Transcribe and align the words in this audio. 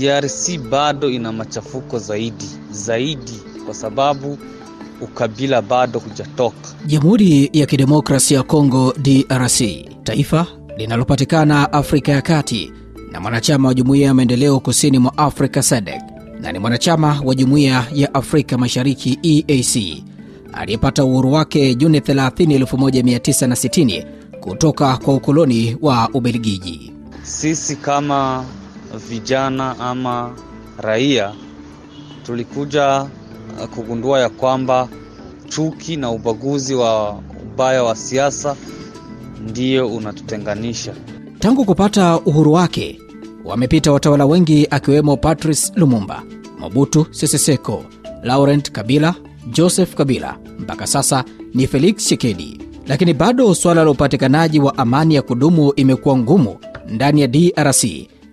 DRC 0.00 0.58
bado 0.70 1.10
ina 1.10 1.32
machafuko 1.32 1.98
zaidi 1.98 2.44
zaidi, 2.70 3.42
kwa 3.66 3.74
sababu 3.74 4.38
ukabila 5.00 5.62
bado 5.62 5.98
hujatoka. 5.98 6.68
Jamhuri 6.86 7.50
ya 7.52 7.66
Kidemokrasia 7.66 8.36
ya 8.36 8.42
Kongo 8.42 8.94
DRC, 9.02 9.60
taifa 10.04 10.46
linalopatikana 10.76 11.72
Afrika 11.72 12.12
ya 12.12 12.22
Kati 12.22 12.72
na 13.12 13.20
mwanachama 13.20 13.68
wa 13.68 13.74
Jumuiya 13.74 14.06
ya 14.06 14.14
Maendeleo 14.14 14.60
Kusini 14.60 14.98
mwa 14.98 15.18
Afrika 15.18 15.62
SADC 15.62 16.02
na 16.40 16.52
ni 16.52 16.58
mwanachama 16.58 17.20
wa 17.24 17.34
Jumuiya 17.34 17.86
ya 17.94 18.14
Afrika 18.14 18.58
Mashariki 18.58 19.18
EAC 19.22 20.02
aliyepata 20.52 21.04
uhuru 21.04 21.32
wake 21.32 21.74
Juni 21.74 21.98
30, 22.00 22.58
1960 22.64 24.15
kutoka 24.48 24.96
kwa 24.96 25.14
ukoloni 25.14 25.76
wa 25.82 26.08
Ubelgiji. 26.14 26.92
Sisi 27.22 27.76
kama 27.76 28.44
vijana 29.08 29.78
ama 29.80 30.34
raia 30.78 31.32
tulikuja 32.26 33.06
kugundua 33.74 34.20
ya 34.20 34.28
kwamba 34.28 34.88
chuki 35.48 35.96
na 35.96 36.10
ubaguzi 36.10 36.74
wa 36.74 37.20
ubaya 37.42 37.82
wa 37.82 37.96
siasa 37.96 38.56
ndiyo 39.48 39.88
unatutenganisha. 39.88 40.94
Tangu 41.38 41.64
kupata 41.64 42.20
uhuru 42.20 42.52
wake 42.52 43.00
wamepita 43.44 43.92
watawala 43.92 44.26
wengi 44.26 44.66
akiwemo 44.70 45.16
Patrice 45.16 45.72
Lumumba, 45.76 46.22
Mobutu 46.58 47.06
Sese 47.10 47.38
Seko, 47.38 47.84
Laurent 48.22 48.70
Kabila, 48.72 49.14
Joseph 49.52 49.94
Kabila, 49.94 50.36
mpaka 50.58 50.86
sasa 50.86 51.24
ni 51.54 51.66
Felix 51.66 51.96
Tshisekedi. 51.96 52.65
Lakini 52.86 53.14
bado 53.14 53.54
suala 53.54 53.84
la 53.84 53.90
upatikanaji 53.90 54.60
wa 54.60 54.78
amani 54.78 55.14
ya 55.14 55.22
kudumu 55.22 55.72
imekuwa 55.76 56.16
ngumu 56.18 56.56
ndani 56.88 57.20
ya 57.20 57.26
DRC, 57.26 57.84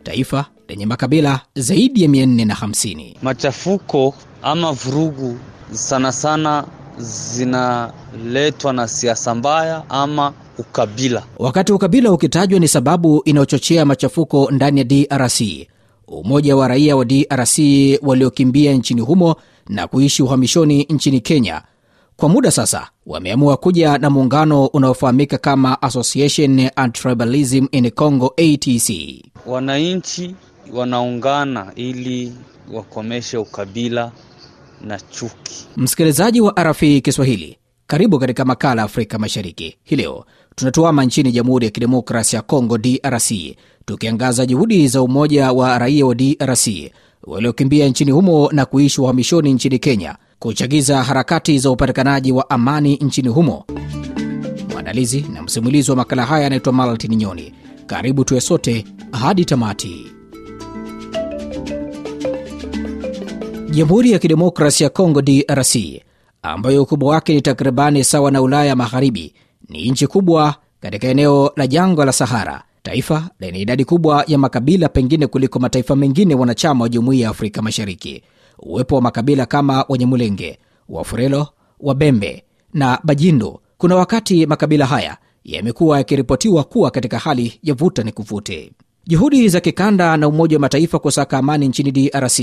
taifa 0.03 0.45
lenye 0.67 0.85
makabila 0.85 1.39
zaidi 1.55 2.03
ya 2.03 2.07
450. 2.09 3.15
Machafuko 3.21 4.13
ama 4.41 4.71
vurugu 4.71 5.37
sana 5.71 6.11
sana 6.11 6.65
zinaletwa 6.97 8.73
na 8.73 8.87
siasa 8.87 9.35
mbaya 9.35 9.83
ama 9.89 10.33
ukabila. 10.57 11.23
Wakati 11.39 11.73
ukabila 11.73 12.11
ukitajwa 12.11 12.59
ni 12.59 12.67
sababu 12.67 13.21
inayochochea 13.25 13.85
machafuko 13.85 14.51
ndani 14.51 14.79
ya 14.79 14.83
DRC, 14.85 15.41
umoja 16.07 16.55
wa 16.55 16.67
raia 16.67 16.95
wa 16.95 17.05
DRC 17.05 17.59
waliokimbia 18.01 18.73
nchini 18.73 19.01
humo 19.01 19.35
na 19.69 19.87
kuishi 19.87 20.23
uhamishoni 20.23 20.83
nchini 20.89 21.19
Kenya 21.19 21.61
kwa 22.17 22.29
muda 22.29 22.51
sasa 22.51 22.89
wameamua 23.05 23.57
kuja 23.57 23.97
na 23.97 24.09
muungano 24.09 24.65
unaofahamika 24.65 25.37
kama 25.37 25.81
Association 25.81 26.69
and 26.75 26.93
Tribalism 26.93 27.65
in 27.71 27.91
Congo, 27.91 28.33
ATC. 28.37 28.91
Wananchi 29.45 30.35
wanaungana 30.73 31.71
ili 31.75 32.33
wakomeshe 32.73 33.37
ukabila 33.37 34.11
na 34.81 34.99
chuki. 34.99 35.65
Msikilizaji 35.77 36.41
wa 36.41 36.53
RFI 36.63 37.01
Kiswahili, 37.01 37.57
karibu 37.87 38.19
katika 38.19 38.45
makala 38.45 38.81
ya 38.81 38.85
Afrika 38.85 39.19
Mashariki. 39.19 39.77
Hii 39.83 39.95
leo 39.95 40.25
tunatuama 40.55 41.05
nchini 41.05 41.31
Jamhuri 41.31 41.65
ya 41.65 41.71
Kidemokrasia 41.71 42.37
ya 42.37 42.43
Kongo, 42.43 42.77
DRC, 42.77 43.31
tukiangaza 43.85 44.45
juhudi 44.45 44.87
za 44.87 45.01
umoja 45.01 45.51
wa 45.51 45.77
raia 45.79 46.05
wa 46.05 46.15
DRC 46.15 46.67
waliokimbia 47.23 47.87
nchini 47.87 48.11
humo 48.11 48.49
na 48.51 48.65
kuishi 48.65 49.01
uhamishoni 49.01 49.53
nchini 49.53 49.79
Kenya 49.79 50.15
kuchagiza 50.43 51.03
harakati 51.03 51.59
za 51.59 51.71
upatikanaji 51.71 52.31
wa 52.31 52.49
amani 52.49 52.95
nchini 52.95 53.29
humo. 53.29 53.65
Mwandalizi 54.71 55.21
na 55.33 55.41
msimulizi 55.43 55.91
wa 55.91 55.97
makala 55.97 56.25
haya 56.25 56.47
anaitwa 56.47 56.73
Maltin 56.73 57.15
Nyoni. 57.15 57.53
Karibu 57.87 58.23
tuwe 58.25 58.41
sote 58.41 58.85
hadi 59.11 59.45
tamati. 59.45 60.05
Jamhuri 63.71 64.11
ya 64.11 64.19
Kidemokrasia 64.19 64.85
ya 64.85 64.89
Kongo, 64.89 65.21
DRC, 65.21 65.75
ambayo 66.41 66.83
ukubwa 66.83 67.11
wake 67.13 67.33
ni 67.33 67.41
takribani 67.41 68.03
sawa 68.03 68.31
na 68.31 68.41
Ulaya 68.41 68.75
Magharibi, 68.75 69.33
ni 69.69 69.89
nchi 69.91 70.07
kubwa 70.07 70.55
katika 70.81 71.07
eneo 71.07 71.51
la 71.55 71.67
jangwa 71.67 72.05
la 72.05 72.11
Sahara, 72.11 72.63
taifa 72.83 73.29
lenye 73.39 73.59
idadi 73.59 73.85
kubwa 73.85 74.23
ya 74.27 74.37
makabila 74.37 74.89
pengine 74.89 75.27
kuliko 75.27 75.59
mataifa 75.59 75.95
mengine 75.95 76.35
wanachama 76.35 76.83
wa 76.83 76.89
Jumuiya 76.89 77.23
ya 77.23 77.29
Afrika 77.29 77.61
Mashariki. 77.61 78.23
Uwepo 78.65 78.95
wa 78.95 79.01
makabila 79.01 79.45
kama 79.45 79.85
Wanyamulenge, 79.89 80.59
Wafurelo, 80.89 81.47
Wabembe 81.79 82.43
na 82.73 82.99
Bajindu, 83.03 83.59
kuna 83.77 83.95
wakati 83.95 84.45
makabila 84.45 84.85
haya 84.85 85.17
yamekuwa 85.43 85.97
yakiripotiwa 85.97 86.63
kuwa 86.63 86.91
katika 86.91 87.19
hali 87.19 87.59
ya 87.63 87.73
vuta 87.73 88.03
ni 88.03 88.11
kuvute. 88.11 88.71
Juhudi 89.07 89.49
za 89.49 89.59
kikanda 89.59 90.17
na 90.17 90.27
Umoja 90.27 90.55
wa 90.57 90.61
Mataifa 90.61 90.99
kusaka 90.99 91.37
amani 91.37 91.67
nchini 91.67 91.91
DRC 91.91 92.41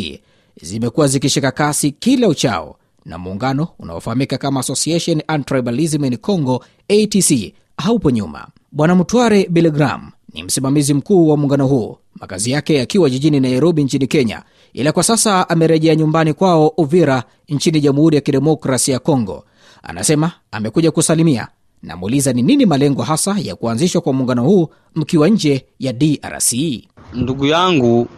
zimekuwa 0.62 1.06
zikishika 1.06 1.50
kasi 1.50 1.90
kila 1.90 2.28
uchao, 2.28 2.76
na 3.04 3.18
muungano 3.18 3.68
unaofahamika 3.78 4.38
kama 4.38 4.60
Association 4.60 5.22
and 5.26 5.44
Tribalism 5.44 6.04
in 6.04 6.16
Congo, 6.16 6.64
ATC, 6.88 7.54
haupo 7.76 8.10
nyuma. 8.10 8.48
Bwana 8.72 8.94
Mutware 8.94 9.46
Bilegram 9.50 10.10
ni 10.34 10.42
msimamizi 10.42 10.94
mkuu 10.94 11.28
wa 11.28 11.36
muungano 11.36 11.66
huu, 11.66 11.96
makazi 12.14 12.50
yake 12.50 12.74
yakiwa 12.74 13.10
jijini 13.10 13.40
Nairobi 13.40 13.84
nchini 13.84 14.06
Kenya, 14.06 14.42
ila 14.72 14.92
kwa 14.92 15.02
sasa 15.02 15.48
amerejea 15.48 15.94
nyumbani 15.96 16.32
kwao 16.34 16.68
Uvira 16.68 17.22
nchini 17.48 17.80
Jamhuri 17.80 18.16
ya 18.16 18.20
Kidemokrasia 18.22 18.94
ya 18.94 18.98
Kongo. 19.00 19.44
Anasema 19.82 20.32
amekuja 20.52 20.90
kusalimia. 20.90 21.48
Namuuliza 21.82 22.32
ni 22.32 22.42
nini 22.42 22.66
malengo 22.66 23.02
hasa 23.02 23.36
ya 23.42 23.56
kuanzishwa 23.56 24.00
kwa 24.00 24.12
muungano 24.12 24.44
huu 24.44 24.68
mkiwa 24.94 25.28
nje 25.28 25.66
ya 25.78 25.92
DRC. 25.92 26.52
Ndugu 27.14 27.46
yangu, 27.46 28.08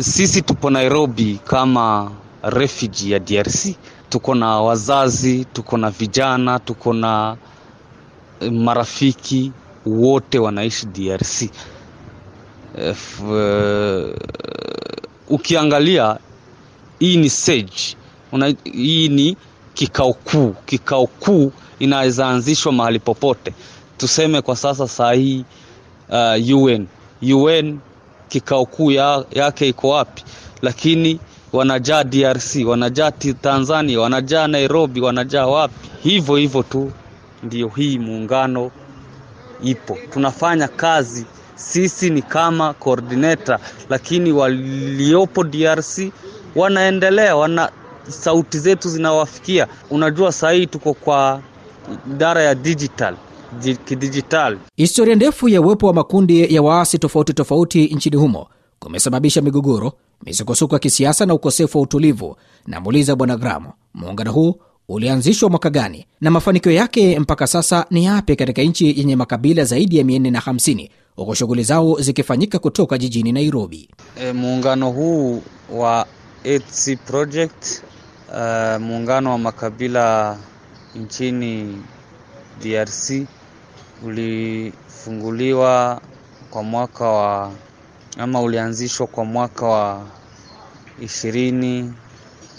sisi 0.00 0.42
tupo 0.42 0.70
Nairobi 0.70 1.40
kama 1.44 2.10
refugee 2.42 3.10
ya 3.10 3.18
DRC. 3.18 3.76
Tuko 4.08 4.34
na 4.34 4.60
wazazi, 4.60 5.44
tuko 5.44 5.76
na 5.76 5.90
vijana, 5.90 6.58
tuko 6.58 6.92
na 6.92 7.36
marafiki 8.50 9.52
wote 9.86 10.38
wanaishi 10.38 10.86
DRC. 10.86 11.50
F, 12.78 13.20
uh, 13.20 14.10
ukiangalia 15.28 16.18
hii 16.98 17.16
ni 17.16 17.30
sage 17.30 17.96
una, 18.32 18.54
hii 18.64 19.08
ni 19.08 19.36
kikao 19.74 20.12
kuu. 20.12 20.54
Kikao 20.66 21.06
kuu 21.06 21.52
inaweza 21.78 22.28
anzishwa 22.28 22.72
mahali 22.72 22.98
popote, 22.98 23.54
tuseme 23.98 24.42
kwa 24.42 24.56
sasa 24.56 24.88
saa 24.88 25.12
hii 25.12 25.44
uh, 26.08 26.58
UN 26.62 26.86
UN 27.34 27.78
kikao 28.28 28.66
kuu 28.66 28.90
ya, 28.90 29.24
yake 29.32 29.68
iko 29.68 29.88
wapi? 29.88 30.24
Lakini 30.62 31.20
wanajaa 31.52 32.04
DRC, 32.04 32.56
wanajaa 32.66 33.10
Tanzania, 33.42 34.00
wanajaa 34.00 34.46
Nairobi, 34.46 35.00
wanajaa 35.00 35.46
wapi? 35.46 35.88
Hivyo 36.02 36.36
hivyo 36.36 36.62
tu 36.62 36.92
ndio 37.42 37.68
hii 37.68 37.98
muungano 37.98 38.70
ipo, 39.64 39.98
tunafanya 40.12 40.68
kazi 40.68 41.26
sisi 41.54 42.10
ni 42.10 42.22
kama 42.22 42.72
coordinator, 42.74 43.58
lakini 43.88 44.32
waliopo 44.32 45.44
DRC 45.44 45.98
wanaendelea, 46.56 47.36
wana 47.36 47.70
sauti 48.08 48.58
zetu 48.58 48.88
zinawafikia. 48.88 49.66
Unajua, 49.90 50.32
saa 50.32 50.50
hii 50.50 50.66
tuko 50.66 50.94
kwa 50.94 51.40
idara 52.14 52.42
ya 52.42 52.54
digital 52.54 53.16
kidijitali. 53.84 54.58
Historia 54.76 55.14
ndefu 55.14 55.48
ya 55.48 55.60
uwepo 55.60 55.86
wa 55.86 55.94
makundi 55.94 56.54
ya 56.54 56.62
waasi 56.62 56.98
tofauti 56.98 57.32
tofauti 57.32 57.84
nchini 57.86 58.16
humo 58.16 58.46
kumesababisha 58.78 59.40
migogoro, 59.42 59.92
misukosuko 60.26 60.74
ya 60.74 60.78
kisiasa 60.78 61.26
na 61.26 61.34
ukosefu 61.34 61.78
wa 61.78 61.84
utulivu. 61.84 62.36
Namuuliza 62.66 63.16
Bwana 63.16 63.36
Gramo, 63.36 63.72
muungano 63.94 64.32
huu 64.32 64.54
ulianzishwa 64.88 65.50
mwaka 65.50 65.70
gani 65.70 66.06
na 66.20 66.30
mafanikio 66.30 66.72
yake 66.72 67.18
mpaka 67.20 67.46
sasa 67.46 67.86
ni 67.90 68.04
yapi 68.04 68.36
katika 68.36 68.62
nchi 68.62 68.98
yenye 68.98 69.16
makabila 69.16 69.64
zaidi 69.64 69.96
ya 69.98 70.04
450 70.04 70.88
huku 71.16 71.34
shughuli 71.34 71.62
zao 71.62 72.00
zikifanyika 72.00 72.58
kutoka 72.58 72.98
jijini 72.98 73.32
Nairobi? 73.32 73.88
E, 74.20 74.32
muungano 74.32 74.90
huu 74.90 75.42
wa 75.72 76.06
8C 76.44 76.96
project 76.96 77.82
uh, 78.28 78.80
muungano 78.82 79.30
wa 79.30 79.38
makabila 79.38 80.38
nchini 80.94 81.82
DRC 82.62 83.10
ulifunguliwa 84.04 86.00
kwa 86.50 86.62
mwaka 86.62 87.04
wa 87.08 87.52
ama 88.18 88.40
ulianzishwa 88.42 89.06
kwa 89.06 89.24
mwaka 89.24 89.66
wa 89.66 90.06
ishirini 91.00 91.92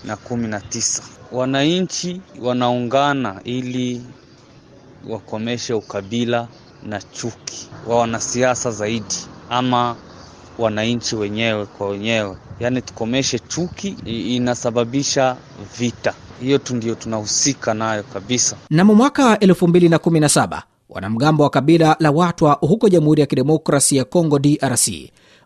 na 0.06 0.16
kumi 0.18 0.48
na 0.48 0.60
tisa. 0.62 1.04
Wananchi 1.32 2.22
wanaungana 2.42 3.42
ili 3.44 4.04
wakomeshe 5.10 5.74
ukabila 5.74 6.48
na 6.86 7.02
chuki 7.02 7.68
wa 7.88 7.96
wanasiasa 7.96 8.72
zaidi 8.72 9.16
ama 9.50 9.96
wananchi 10.60 11.16
wenyewe 11.16 11.66
kwa 11.66 11.90
wenyewe, 11.90 12.38
yaani 12.60 12.82
tukomeshe 12.82 13.40
chuki 13.40 13.88
inasababisha 14.36 15.38
vita. 15.80 16.14
Hiyo 16.42 16.58
tu 16.58 16.76
ndio 16.76 16.96
tunahusika 16.96 17.74
nayo 17.74 18.04
kabisa. 18.04 18.56
Mnamo 18.70 18.94
mwaka 18.96 19.36
2017 19.36 20.62
wanamgambo 20.90 21.44
wa 21.44 21.50
kabila 21.50 21.96
la 22.00 22.12
Watwa 22.12 22.54
huko 22.54 22.90
Jamhuri 22.90 23.22
ya 23.22 23.28
Kidemokrasi 23.28 23.98
ya 23.98 24.04
Kongo, 24.06 24.40
DRC, 24.40 24.90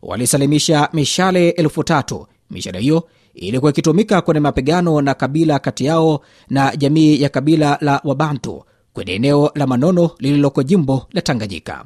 walisalimisha 0.01 0.89
mishale 0.93 1.49
elfu 1.49 1.83
tatu. 1.83 2.27
Mishale 2.51 2.79
hiyo 2.79 3.07
ilikuwa 3.33 3.71
ikitumika 3.71 4.21
kwenye 4.21 4.39
mapigano 4.39 5.01
na 5.01 5.13
kabila 5.13 5.59
kati 5.59 5.85
yao 5.85 6.21
na 6.49 6.75
jamii 6.75 7.21
ya 7.21 7.29
kabila 7.29 7.77
la 7.81 8.01
Wabantu 8.03 8.63
kwenye 8.99 9.13
eneo 9.15 9.51
la 9.55 9.67
Manono 9.67 10.11
lililoko 10.19 10.63
jimbo 10.63 11.07
la 11.11 11.21
Tanganyika. 11.21 11.85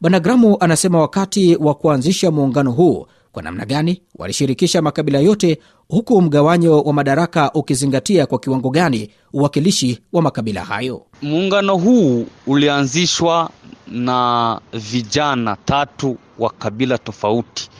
Bwana 0.00 0.20
Gramu 0.20 0.56
anasema 0.60 1.00
wakati 1.00 1.56
wa 1.56 1.74
kuanzisha 1.74 2.30
muungano 2.30 2.72
huu 2.72 3.06
kwa 3.32 3.42
namna 3.42 3.64
gani 3.66 4.02
walishirikisha 4.14 4.82
makabila 4.82 5.18
yote, 5.18 5.58
huku 5.88 6.22
mgawanyo 6.22 6.80
wa 6.80 6.92
madaraka 6.92 7.52
ukizingatia 7.52 8.26
kwa 8.26 8.38
kiwango 8.38 8.70
gani 8.70 9.10
uwakilishi 9.32 10.00
wa 10.12 10.22
makabila 10.22 10.64
hayo. 10.64 11.06
Muungano 11.22 11.76
huu 11.76 12.26
ulianzishwa 12.46 13.50
na 13.88 14.60
vijana 14.72 15.56
tatu 15.64 16.16
wa 16.38 16.50
kabila 16.50 16.98
tofauti 16.98 17.70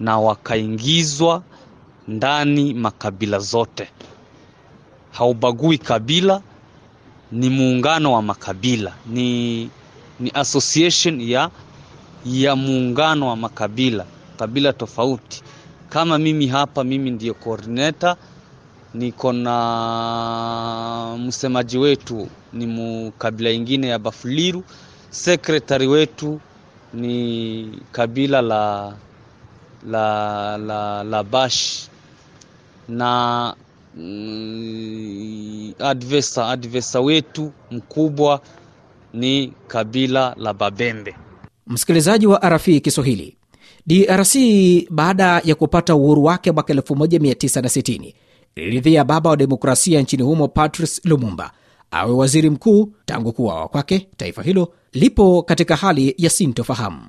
na 0.00 0.18
wakaingizwa 0.18 1.42
ndani 2.08 2.74
makabila 2.74 3.38
zote, 3.38 3.88
haubagui 5.10 5.78
kabila, 5.78 6.40
ni 7.32 7.50
muungano 7.50 8.12
wa 8.12 8.22
makabila, 8.22 8.92
ni, 9.06 9.62
ni 10.20 10.30
association 10.34 11.20
ya, 11.20 11.50
ya 12.24 12.56
muungano 12.56 13.28
wa 13.28 13.36
makabila 13.36 14.04
kabila 14.36 14.72
tofauti. 14.72 15.42
Kama 15.88 16.18
mimi 16.18 16.46
hapa, 16.46 16.84
mimi 16.84 17.10
ndiyo 17.10 17.34
coordinator, 17.34 18.16
niko 18.94 19.32
na 19.32 21.16
msemaji 21.18 21.78
wetu 21.78 22.28
ni 22.52 22.66
mukabila 22.66 23.50
ingine 23.50 23.86
ya 23.88 23.98
Bafuliru, 23.98 24.64
sekretari 25.10 25.86
wetu 25.86 26.40
ni 26.94 27.78
kabila 27.92 28.42
la, 28.42 28.92
la, 29.86 30.58
la, 30.58 31.04
la 31.04 31.22
Bashi 31.24 31.88
na 32.88 33.54
mm, 33.96 35.72
advesa 35.78 36.48
advesa 36.48 37.00
wetu 37.00 37.52
mkubwa 37.70 38.40
ni 39.14 39.52
kabila 39.66 40.34
la 40.38 40.54
Babembe. 40.54 41.14
Msikilizaji 41.66 42.26
wa 42.26 42.38
RFI 42.50 42.80
Kiswahili, 42.80 43.36
DRC 43.86 44.36
baada 44.90 45.40
ya 45.44 45.54
kupata 45.54 45.94
uhuru 45.94 46.24
wake 46.24 46.52
mwaka 46.52 46.74
1960 46.74 48.14
lilidhia 48.56 49.04
baba 49.04 49.30
wa 49.30 49.36
demokrasia 49.36 50.00
nchini 50.00 50.22
humo 50.22 50.48
Patrice 50.48 51.00
Lumumba 51.04 51.52
awe 51.90 52.12
waziri 52.12 52.50
mkuu. 52.50 52.92
Tangu 53.04 53.32
kuwawa 53.32 53.68
kwake, 53.68 54.08
taifa 54.16 54.42
hilo 54.42 54.72
lipo 54.92 55.42
katika 55.42 55.76
hali 55.76 56.14
ya 56.18 56.30
sintofahamu. 56.30 57.02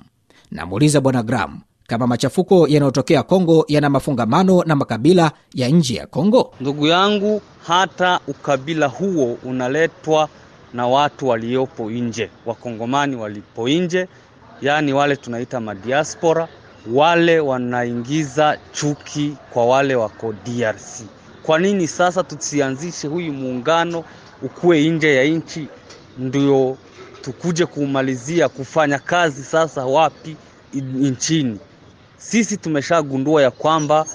Namuuliza 0.50 1.00
Bwana 1.00 1.22
Gram 1.22 1.60
kama 1.86 2.06
machafuko 2.06 2.68
yanayotokea 2.68 3.22
Kongo 3.22 3.64
yana 3.68 3.90
mafungamano 3.90 4.62
na 4.66 4.76
makabila 4.76 5.32
ya 5.54 5.68
nje 5.68 5.94
ya 5.94 6.06
Kongo. 6.06 6.54
Ndugu 6.60 6.86
yangu, 6.86 7.42
hata 7.66 8.20
ukabila 8.28 8.86
huo 8.86 9.38
unaletwa 9.44 10.28
na 10.74 10.86
watu 10.86 11.28
waliopo 11.28 11.90
nje, 11.90 12.30
wakongomani 12.46 13.16
walipo 13.16 13.68
nje, 13.68 14.08
yaani 14.62 14.92
wale 14.92 15.16
tunaita 15.16 15.60
madiaspora, 15.60 16.48
wale 16.92 17.40
wanaingiza 17.40 18.58
chuki 18.72 19.36
kwa 19.50 19.66
wale 19.66 19.94
wako 19.94 20.32
DRC. 20.32 21.02
Kwa 21.42 21.58
nini 21.58 21.88
sasa 21.88 22.22
tusianzishe 22.24 23.08
huyu 23.08 23.32
muungano 23.32 24.04
ukuwe 24.42 24.88
nje 24.88 25.14
ya 25.16 25.24
nchi, 25.24 25.68
ndio 26.18 26.76
tukuje 27.22 27.66
kumalizia 27.66 28.48
kufanya 28.48 28.98
kazi 28.98 29.42
sasa 29.44 29.86
wapi 29.86 30.36
nchini? 30.74 31.58
Sisi 32.28 32.56
tumeshagundua 32.56 33.42
ya 33.42 33.50
kwamba 33.50 34.06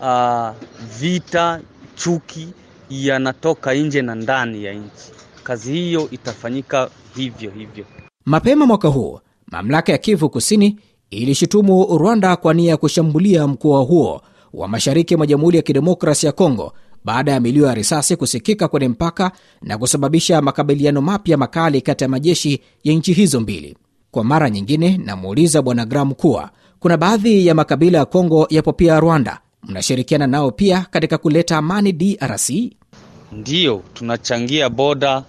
uh, 0.00 0.66
vita 1.00 1.60
chuki 1.96 2.48
yanatoka 2.90 3.74
nje 3.74 4.02
na 4.02 4.14
ndani 4.14 4.64
ya 4.64 4.74
nchi. 4.74 5.10
Kazi 5.42 5.72
hiyo 5.72 6.08
itafanyika 6.10 6.90
hivyo 7.16 7.50
hivyo. 7.50 7.84
Mapema 8.24 8.66
mwaka 8.66 8.88
huu 8.88 9.20
mamlaka 9.46 9.92
ya 9.92 9.98
Kivu 9.98 10.28
Kusini 10.30 10.80
ilishutumu 11.10 11.98
Rwanda 11.98 12.36
kwa 12.36 12.54
nia 12.54 12.70
ya 12.70 12.76
kushambulia 12.76 13.46
mkoa 13.46 13.80
huo 13.80 14.20
wa 14.52 14.68
mashariki 14.68 15.16
mwa 15.16 15.26
Jamhuri 15.26 15.56
ya 15.56 15.62
Kidemokrasi 15.62 16.26
ya 16.26 16.32
Kongo 16.32 16.72
baada 17.04 17.32
ya 17.32 17.40
milio 17.40 17.66
ya 17.66 17.74
risasi 17.74 18.16
kusikika 18.16 18.68
kwenye 18.68 18.88
mpaka 18.88 19.32
na 19.62 19.78
kusababisha 19.78 20.42
makabiliano 20.42 21.02
mapya 21.02 21.36
makali 21.36 21.80
kati 21.80 22.04
ya 22.04 22.08
majeshi 22.08 22.60
ya 22.84 22.94
nchi 22.94 23.12
hizo 23.12 23.40
mbili. 23.40 23.76
Kwa 24.10 24.24
mara 24.24 24.50
nyingine, 24.50 24.96
namuuliza 25.04 25.62
Bwana 25.62 25.86
Gram 25.86 26.14
kuwa 26.14 26.50
kuna 26.84 26.96
baadhi 26.96 27.46
ya 27.46 27.54
makabila 27.54 27.98
ya 27.98 28.04
Kongo 28.04 28.46
yapo 28.50 28.72
pia 28.72 29.00
Rwanda, 29.00 29.38
mnashirikiana 29.62 30.26
nao 30.26 30.50
pia 30.50 30.86
katika 30.90 31.18
kuleta 31.18 31.56
amani 31.58 31.92
DRC? 31.92 32.50
Ndiyo, 33.32 33.82
tunachangia 33.94 34.68
boda 34.68 35.22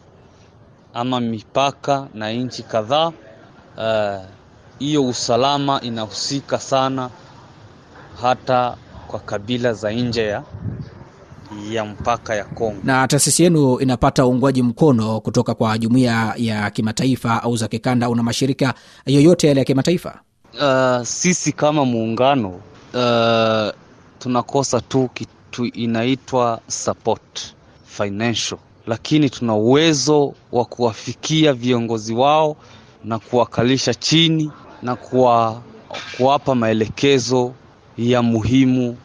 ama 0.93 1.19
mipaka 1.19 2.07
na 2.13 2.31
nchi 2.31 2.63
kadhaa. 2.63 3.11
Hiyo 4.79 5.01
uh, 5.03 5.09
usalama 5.09 5.81
inahusika 5.81 6.59
sana 6.59 7.09
hata 8.21 8.77
kwa 9.07 9.19
kabila 9.19 9.73
za 9.73 9.91
nje 9.91 10.23
ya, 10.27 10.43
ya 11.71 11.85
mpaka 11.85 12.35
ya 12.35 12.43
Kongo. 12.43 12.79
Na 12.83 13.07
taasisi 13.07 13.43
yenu 13.43 13.79
inapata 13.79 14.25
uungwaji 14.27 14.63
mkono 14.63 15.19
kutoka 15.19 15.53
kwa 15.53 15.77
jumuiya 15.77 16.33
ya 16.37 16.69
kimataifa 16.71 17.43
au 17.43 17.57
za 17.57 17.67
kikanda 17.67 18.05
au 18.07 18.15
na 18.15 18.23
mashirika 18.23 18.73
yoyote 19.05 19.47
yale 19.47 19.59
ya 19.59 19.65
kimataifa? 19.65 20.19
Uh, 20.61 21.03
sisi 21.03 21.51
kama 21.51 21.85
muungano 21.85 22.49
uh, 22.93 23.73
tunakosa 24.19 24.81
tu 24.81 25.09
kitu 25.13 25.65
inaitwa 25.65 26.59
support 26.67 27.53
financial, 27.85 28.59
lakini 28.87 29.29
tuna 29.29 29.53
uwezo 29.55 30.33
wa 30.51 30.65
kuwafikia 30.65 31.53
viongozi 31.53 32.13
wao 32.13 32.55
na 33.03 33.19
kuwakalisha 33.19 33.93
chini 33.93 34.51
na 34.81 34.95
kuwa, 34.95 35.61
kuwapa 36.17 36.55
maelekezo 36.55 37.53
ya 37.97 38.21
muhimu 38.21 38.97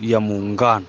ya 0.00 0.20
muungano, 0.20 0.86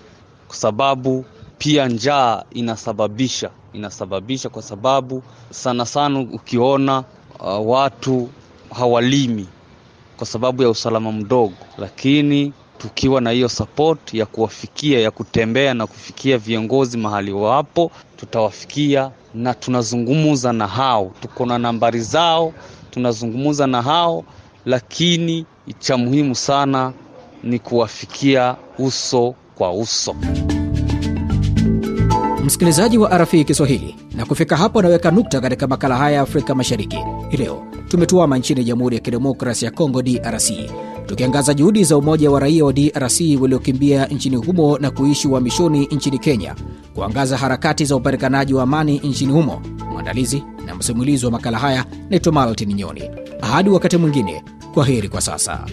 kwa 0.47 0.55
sababu 0.55 1.25
pia 1.57 1.87
njaa 1.87 2.43
inasababisha 2.51 3.49
inasababisha, 3.73 4.49
kwa 4.49 4.61
sababu 4.61 5.23
sana 5.49 5.85
sana 5.85 6.19
ukiona 6.19 7.03
uh, 7.39 7.69
watu 7.69 8.29
hawalimi 8.75 9.47
kwa 10.21 10.27
sababu 10.27 10.63
ya 10.63 10.69
usalama 10.69 11.11
mdogo, 11.11 11.53
lakini 11.77 12.53
tukiwa 12.77 13.21
na 13.21 13.31
hiyo 13.31 13.49
support 13.49 14.13
ya 14.13 14.25
kuwafikia 14.25 14.99
ya 14.99 15.11
kutembea 15.11 15.73
na 15.73 15.87
kufikia 15.87 16.37
viongozi 16.37 16.97
mahali 16.97 17.31
wapo, 17.31 17.91
tutawafikia 18.17 19.11
na 19.33 19.53
tunazungumza 19.53 20.53
na 20.53 20.67
hao, 20.67 21.11
tuko 21.21 21.45
na 21.45 21.57
nambari 21.57 21.99
zao, 21.99 22.53
tunazungumza 22.91 23.67
na 23.67 23.81
hao, 23.81 24.23
lakini 24.65 25.45
cha 25.79 25.97
muhimu 25.97 26.35
sana 26.35 26.93
ni 27.43 27.59
kuwafikia 27.59 28.55
uso 28.79 29.35
kwa 29.55 29.73
uso. 29.73 30.15
Msikilizaji 32.45 32.97
wa 32.97 33.17
RFI 33.17 33.43
Kiswahili, 33.43 33.95
na 34.15 34.25
kufika 34.25 34.57
hapo 34.57 34.79
anaweka 34.79 35.11
nukta 35.11 35.41
katika 35.41 35.67
makala 35.67 35.95
haya 35.97 36.15
ya 36.15 36.21
Afrika 36.21 36.55
Mashariki 36.55 36.97
hi 37.29 37.37
leo. 37.37 37.63
Tumetuama 37.87 38.37
nchini 38.37 38.63
Jamhuri 38.63 38.95
ya 38.95 39.01
Kidemokrasi 39.01 39.65
ya 39.65 39.71
Kongo, 39.71 40.01
DRC, 40.01 40.51
tukiangaza 41.05 41.53
juhudi 41.53 41.83
za 41.83 41.97
umoja 41.97 42.31
wa 42.31 42.39
raia 42.39 42.65
wa 42.65 42.73
DRC 42.73 43.21
waliokimbia 43.41 44.05
nchini 44.05 44.35
humo 44.35 44.77
na 44.77 44.91
kuishi 44.91 45.27
uhamishoni 45.27 45.85
nchini 45.91 46.19
Kenya, 46.19 46.55
kuangaza 46.95 47.37
harakati 47.37 47.85
za 47.85 47.95
upatikanaji 47.95 48.53
wa 48.53 48.63
amani 48.63 48.97
nchini 49.03 49.33
humo. 49.33 49.61
Mwandalizi 49.91 50.43
na 50.65 50.75
msimulizi 50.75 51.25
wa 51.25 51.31
makala 51.31 51.57
haya 51.59 51.85
naitwa 52.09 52.33
Maltin 52.33 52.73
Nyoni. 52.73 53.03
Hadi 53.41 53.69
wakati 53.69 53.97
mwingine, 53.97 54.43
kwa 54.73 54.85
heri 54.85 55.09
kwa 55.09 55.21
sasa. 55.21 55.65